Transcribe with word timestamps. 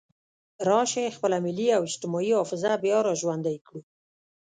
راشئ 0.69 1.05
خپله 1.17 1.37
ملي 1.45 1.67
او 1.75 1.81
اجتماعي 1.87 2.31
حافظه 2.39 2.71
بیا 2.83 2.97
را 3.05 3.13
ژوندۍ 3.21 3.57
کړو. 3.67 3.79